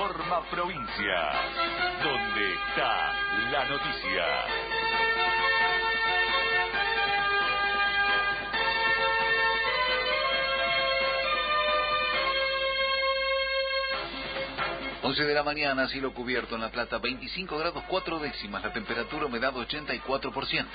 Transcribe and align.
Informa 0.00 0.40
Provincia, 0.50 1.30
donde 2.02 2.54
está 2.54 3.12
la 3.52 3.64
noticia. 3.66 4.24
11 15.02 15.24
de 15.24 15.34
la 15.34 15.42
mañana, 15.42 15.86
cielo 15.88 16.14
cubierto 16.14 16.54
en 16.54 16.62
La 16.62 16.70
Plata, 16.70 16.96
25 16.96 17.58
grados 17.58 17.84
4 17.86 18.20
décimas, 18.20 18.62
la 18.62 18.72
temperatura 18.72 19.26
humedad 19.26 19.52
84%. 19.52 20.66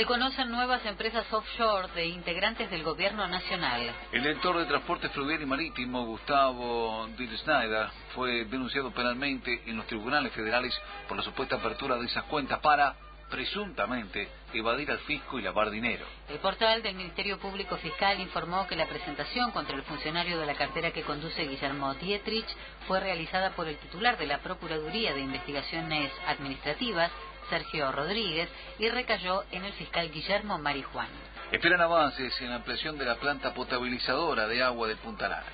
Se 0.00 0.06
conocen 0.06 0.50
nuevas 0.50 0.82
empresas 0.86 1.30
offshore 1.30 1.88
de 1.94 2.06
integrantes 2.06 2.70
del 2.70 2.82
gobierno 2.82 3.28
nacional. 3.28 3.94
El 4.12 4.22
director 4.22 4.56
de 4.56 4.64
Transporte 4.64 5.10
Fluvial 5.10 5.42
y 5.42 5.44
Marítimo, 5.44 6.06
Gustavo 6.06 7.06
Dill 7.18 7.36
Schneider, 7.36 7.90
fue 8.14 8.46
denunciado 8.46 8.92
penalmente 8.92 9.62
en 9.66 9.76
los 9.76 9.86
tribunales 9.86 10.32
federales 10.32 10.74
por 11.06 11.18
la 11.18 11.22
supuesta 11.22 11.56
apertura 11.56 11.96
de 11.96 12.06
esas 12.06 12.24
cuentas 12.24 12.60
para 12.60 12.96
presuntamente 13.28 14.26
evadir 14.54 14.90
al 14.90 15.00
fisco 15.00 15.38
y 15.38 15.42
lavar 15.42 15.70
dinero. 15.70 16.06
El 16.30 16.38
portal 16.38 16.82
del 16.82 16.94
Ministerio 16.94 17.38
Público 17.38 17.76
Fiscal 17.76 18.18
informó 18.20 18.66
que 18.66 18.76
la 18.76 18.86
presentación 18.86 19.50
contra 19.50 19.76
el 19.76 19.82
funcionario 19.82 20.38
de 20.38 20.46
la 20.46 20.54
cartera 20.54 20.92
que 20.92 21.02
conduce 21.02 21.46
Guillermo 21.46 21.92
Dietrich 21.96 22.48
fue 22.88 23.00
realizada 23.00 23.50
por 23.50 23.68
el 23.68 23.76
titular 23.76 24.16
de 24.16 24.26
la 24.26 24.38
Procuraduría 24.38 25.12
de 25.12 25.20
Investigaciones 25.20 26.10
Administrativas, 26.26 27.10
Sergio 27.50 27.92
Rodríguez, 27.92 28.48
y 28.78 28.88
recayó 28.88 29.44
en 29.50 29.64
el 29.64 29.72
fiscal 29.74 30.10
Guillermo 30.10 30.56
Marijuán. 30.58 31.08
Esperan 31.52 31.80
avances 31.80 32.40
en 32.40 32.50
la 32.50 32.56
ampliación 32.56 32.96
de 32.96 33.04
la 33.04 33.16
planta 33.16 33.52
potabilizadora 33.52 34.46
de 34.46 34.62
agua 34.62 34.88
de 34.88 34.96
Punta 34.96 35.28
Lara. 35.28 35.52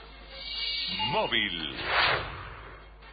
Móvil. 1.11 1.75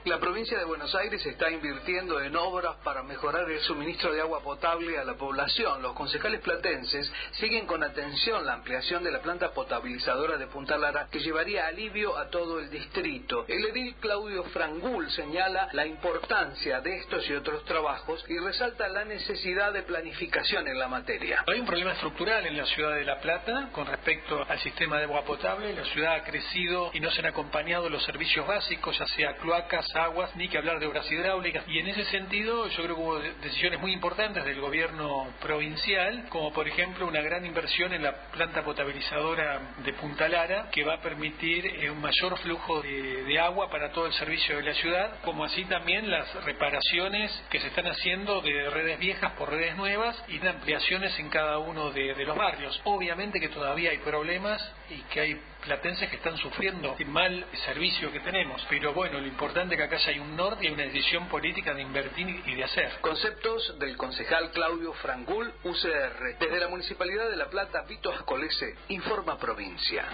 La 0.05 0.19
provincia 0.19 0.57
de 0.57 0.65
Buenos 0.65 0.93
Aires 0.95 1.25
está 1.25 1.49
invirtiendo 1.49 2.19
en 2.19 2.35
obras 2.35 2.75
para 2.83 3.03
mejorar 3.03 3.49
el 3.49 3.61
suministro 3.61 4.11
de 4.11 4.19
agua 4.19 4.41
potable 4.43 4.97
a 4.97 5.05
la 5.05 5.13
población. 5.13 5.81
Los 5.81 5.93
concejales 5.93 6.41
platenses 6.41 7.09
siguen 7.39 7.65
con 7.65 7.81
atención 7.81 8.45
la 8.45 8.55
ampliación 8.55 9.01
de 9.05 9.11
la 9.11 9.21
planta 9.21 9.53
potabilizadora 9.53 10.35
de 10.35 10.47
Punta 10.47 10.77
Lara 10.77 11.07
que 11.09 11.21
llevaría 11.21 11.67
alivio 11.67 12.17
a 12.17 12.27
todo 12.29 12.59
el 12.59 12.69
distrito. 12.69 13.45
El 13.47 13.63
edil 13.63 13.95
Claudio 14.01 14.43
Frangul 14.45 15.09
señala 15.11 15.69
la 15.71 15.85
importancia 15.85 16.81
de 16.81 16.97
estos 16.97 17.29
y 17.29 17.33
otros 17.35 17.63
trabajos 17.63 18.25
y 18.27 18.37
resalta 18.39 18.89
la 18.89 19.05
necesidad 19.05 19.71
de 19.71 19.83
planificación 19.83 20.67
en 20.67 20.79
la 20.79 20.89
materia. 20.89 21.45
Hay 21.47 21.61
un 21.61 21.65
problema 21.65 21.93
estructural 21.93 22.45
en 22.45 22.57
la 22.57 22.65
ciudad 22.65 22.93
de 22.95 23.05
La 23.05 23.21
Plata 23.21 23.69
con 23.71 23.87
respecto 23.87 24.45
al 24.49 24.59
sistema 24.59 24.97
de 24.97 25.05
agua 25.05 25.23
potable. 25.23 25.71
La 25.71 25.85
ciudad 25.85 26.15
ha 26.15 26.23
crecido 26.25 26.91
y 26.93 26.99
no 26.99 27.09
se 27.09 27.21
han 27.21 27.27
acompañado 27.27 27.89
los 27.89 28.03
servicios 28.03 28.45
básicos, 28.45 28.99
ya 28.99 29.05
sea 29.07 29.37
cloacas, 29.37 29.92
aguas, 29.95 30.35
ni 30.35 30.47
que 30.47 30.57
hablar 30.57 30.79
de 30.79 30.87
obras 30.87 31.09
hidráulicas. 31.11 31.63
Y 31.67 31.79
en 31.79 31.87
ese 31.87 32.05
sentido, 32.05 32.67
yo 32.67 32.83
creo 32.83 32.95
que 32.95 33.01
hubo 33.01 33.19
decisiones 33.19 33.79
muy 33.79 33.93
importantes 33.93 34.43
del 34.45 34.59
gobierno 34.59 35.27
provincial, 35.41 36.25
como 36.29 36.51
por 36.53 36.67
ejemplo 36.67 37.07
una 37.07 37.21
gran 37.21 37.45
inversión 37.45 37.93
en 37.93 38.03
la 38.03 38.13
planta 38.31 38.63
potabilizadora 38.63 39.73
de 39.83 39.93
Punta 39.93 40.27
Lara, 40.27 40.69
que 40.71 40.83
va 40.83 40.95
a 40.95 41.01
permitir 41.01 41.65
eh, 41.65 41.89
un 41.89 42.01
mayor 42.01 42.37
flujo 42.39 42.81
de, 42.81 43.39
agua 43.39 43.69
para 43.69 43.91
todo 43.91 44.05
el 44.05 44.13
servicio 44.13 44.57
de 44.57 44.63
la 44.63 44.73
ciudad, 44.75 45.19
como 45.23 45.43
así 45.43 45.65
también 45.65 46.09
las 46.09 46.31
reparaciones 46.45 47.31
que 47.49 47.59
se 47.59 47.67
están 47.67 47.87
haciendo 47.87 48.41
de 48.41 48.69
redes 48.69 48.99
viejas 48.99 49.31
por 49.33 49.49
redes 49.49 49.75
nuevas 49.75 50.23
y 50.27 50.37
de 50.37 50.49
ampliaciones 50.49 51.17
en 51.19 51.29
cada 51.29 51.57
uno 51.57 51.91
de 51.91 52.13
los 52.23 52.37
barrios. 52.37 52.79
Obviamente 52.83 53.39
que 53.39 53.49
todavía 53.49 53.89
hay 53.89 53.97
problemas 53.97 54.61
y 54.89 55.01
que 55.13 55.19
hay 55.19 55.41
platenses 55.63 56.09
que 56.09 56.17
están 56.17 56.37
sufriendo 56.37 56.95
el 56.97 57.07
mal 57.07 57.45
servicio 57.65 58.11
que 58.11 58.19
tenemos. 58.19 58.65
Pero 58.69 58.93
bueno, 58.93 59.19
lo 59.19 59.27
importante 59.27 59.75
es 59.75 59.79
que 59.79 59.85
acá 59.85 59.97
hay 60.07 60.19
un 60.19 60.35
norte 60.35 60.65
y 60.65 60.71
una 60.71 60.83
decisión 60.83 61.27
política 61.27 61.73
de 61.73 61.81
invertir 61.81 62.43
y 62.45 62.55
de 62.55 62.63
hacer. 62.63 62.99
Conceptos 63.01 63.79
del 63.79 63.97
concejal 63.97 64.51
Claudio 64.51 64.93
Frangul, 64.93 65.53
UCR. 65.63 66.37
Desde 66.39 66.59
la 66.59 66.67
Municipalidad 66.67 67.29
de 67.29 67.37
La 67.37 67.49
Plata, 67.49 67.83
Vito 67.87 68.11
Ascolese, 68.11 68.75
Informa 68.89 69.37
Provincia. 69.37 70.05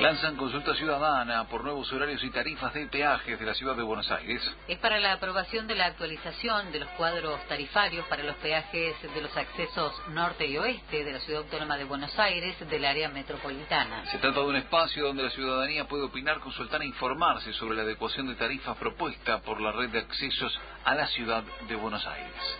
Lanzan 0.00 0.36
consulta 0.36 0.76
ciudadana 0.76 1.48
por 1.48 1.64
nuevos 1.64 1.92
horarios 1.92 2.22
y 2.22 2.30
tarifas 2.30 2.72
de 2.72 2.86
peajes 2.86 3.36
de 3.36 3.44
la 3.44 3.52
ciudad 3.54 3.74
de 3.74 3.82
Buenos 3.82 4.08
Aires. 4.12 4.40
Es 4.68 4.78
para 4.78 5.00
la 5.00 5.14
aprobación 5.14 5.66
de 5.66 5.74
la 5.74 5.86
actualización 5.86 6.70
de 6.70 6.78
los 6.78 6.88
cuadros 6.90 7.44
tarifarios 7.48 8.06
para 8.06 8.22
los 8.22 8.36
peajes 8.36 8.94
de 9.02 9.20
los 9.20 9.36
accesos 9.36 9.92
norte 10.10 10.46
y 10.46 10.56
oeste 10.56 11.02
de 11.02 11.12
la 11.12 11.18
ciudad 11.18 11.42
autónoma 11.42 11.76
de 11.76 11.82
Buenos 11.82 12.16
Aires 12.16 12.54
del 12.70 12.84
área 12.84 13.08
metropolitana. 13.08 14.06
Se 14.12 14.18
trata 14.18 14.38
de 14.38 14.46
un 14.46 14.56
espacio 14.56 15.04
donde 15.04 15.24
la 15.24 15.30
ciudadanía 15.30 15.88
puede 15.88 16.04
opinar, 16.04 16.38
consultar 16.38 16.80
e 16.82 16.86
informarse 16.86 17.52
sobre 17.54 17.76
la 17.76 17.82
adecuación 17.82 18.28
de 18.28 18.36
tarifas 18.36 18.76
propuesta 18.76 19.40
por 19.40 19.60
la 19.60 19.72
red 19.72 19.90
de 19.90 19.98
accesos 19.98 20.56
a 20.84 20.94
la 20.94 21.08
ciudad 21.08 21.42
de 21.66 21.74
Buenos 21.74 22.06
Aires. 22.06 22.58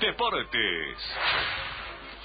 Deportes. 0.00 0.96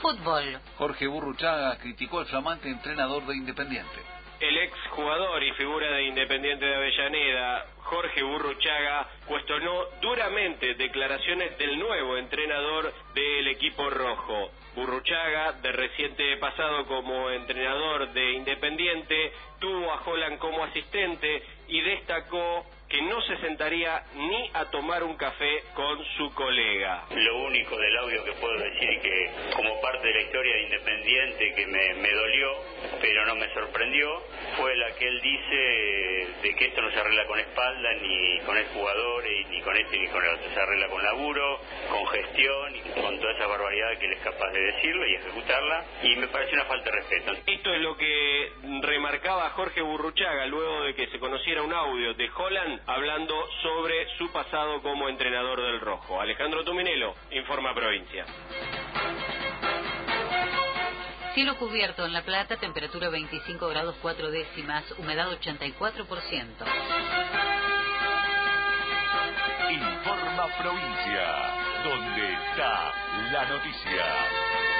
Fútbol. 0.04 0.60
Jorge 0.78 1.08
Burruchaga 1.08 1.78
criticó 1.78 2.20
al 2.20 2.26
flamante 2.26 2.68
entrenador 2.68 3.26
de 3.26 3.38
Independiente. 3.38 4.02
El 4.42 4.58
ex 4.58 4.74
jugador 4.90 5.42
y 5.42 5.54
figura 5.54 5.90
de 5.92 6.04
Independiente 6.04 6.66
de 6.66 6.76
Avellaneda, 6.76 7.66
Jorge 7.84 8.22
Burruchaga, 8.22 9.08
cuestionó 9.26 9.86
duramente 10.02 10.74
declaraciones 10.74 11.58
del 11.58 11.80
nuevo 11.80 12.18
entrenador 12.18 12.94
del 13.16 13.48
equipo 13.48 13.90
rojo. 13.90 14.52
Burruchaga, 14.76 15.54
de 15.54 15.72
reciente 15.72 16.36
pasado 16.36 16.86
como 16.86 17.30
entrenador 17.30 18.12
de 18.12 18.34
Independiente, 18.34 19.32
tuvo 19.62 19.90
a 19.90 20.02
Holland 20.04 20.38
como 20.38 20.66
asistente 20.66 21.44
y 21.70 21.80
destacó 21.80 22.66
que 22.94 23.02
no 23.02 23.20
se 23.24 23.36
sentaría 23.38 24.04
ni 24.14 24.52
a 24.54 24.66
tomar 24.66 25.04
un 25.04 25.16
café 25.18 25.64
con 25.74 25.98
su 26.16 26.32
colega. 26.36 27.06
Lo 27.10 27.38
único 27.46 27.76
del 27.76 27.98
audio 27.98 28.24
que 28.24 28.34
puedo 28.34 28.56
decir 28.56 29.02
que 29.02 29.32
como 29.56 29.82
parte 29.82 30.10
de 30.10 30.14
la 30.14 30.22
historia 30.22 30.56
de 30.56 30.62
Independiente 30.62 31.54
que 31.56 31.66
me, 31.66 31.94
me 31.96 32.12
dolió, 32.12 32.52
pero 33.02 33.26
no 33.26 33.36
me 33.36 33.52
sorprendió, 33.52 34.22
fue 34.58 34.76
la 34.76 34.92
que 34.92 35.08
él 35.08 35.22
dice 35.22 36.13
de 36.44 36.54
que 36.56 36.66
esto 36.66 36.82
no 36.82 36.92
se 36.92 37.00
arregla 37.00 37.26
con 37.26 37.40
espalda, 37.40 37.94
ni 38.02 38.40
con 38.42 38.58
el 38.58 38.66
jugador, 38.66 39.24
y 39.26 39.46
ni 39.46 39.62
con 39.62 39.76
este 39.78 39.98
ni 39.98 40.08
con 40.08 40.24
el 40.24 40.36
otro, 40.36 40.50
se 40.54 40.60
arregla 40.60 40.88
con 40.90 41.02
laburo, 41.02 41.60
con 41.90 42.06
gestión 42.08 42.76
y 42.76 43.02
con 43.02 43.20
toda 43.20 43.34
esa 43.34 43.48
barbaridad 43.48 43.98
que 43.98 44.06
él 44.06 44.14
es 44.14 44.20
capaz 44.20 44.52
de 44.52 44.60
decirlo 44.60 45.08
y 45.08 45.16
ejecutarla, 45.16 45.86
y 46.04 46.16
me 46.18 46.28
parece 46.28 46.54
una 46.54 46.66
falta 46.66 46.92
de 46.92 46.98
respeto. 46.98 47.32
Esto 47.48 47.74
es 47.74 47.82
lo 47.82 47.96
que 47.96 48.52
remarcaba 48.82 49.50
Jorge 49.52 49.82
Burruchaga 49.82 50.46
luego 50.48 50.84
de 50.84 50.96
que 50.96 51.08
se 51.08 51.20
conociera 51.20 51.62
un 51.62 51.74
audio 51.74 52.14
de 52.14 52.30
Holland 52.36 52.82
hablando 52.88 53.36
sobre 53.62 54.08
su 54.18 54.32
pasado 54.34 54.82
como 54.82 55.08
entrenador 55.08 55.62
del 55.62 55.80
Rojo. 55.80 56.20
Alejandro 56.20 56.66
Tuminelo, 56.66 57.16
Informa 57.32 57.74
Provincia. 57.74 58.26
Cielo 61.34 61.58
cubierto 61.58 62.06
en 62.06 62.14
La 62.14 62.22
Plata, 62.22 62.58
temperatura 62.58 63.10
25 63.10 63.68
grados 63.68 63.96
4 64.04 64.30
décimas, 64.30 64.84
humedad 65.00 65.32
84%. 65.32 65.66
Informa 69.72 70.48
Provincia, 70.60 71.84
donde 71.84 72.34
está 72.34 72.94
la 73.32 73.46
noticia. 73.46 74.73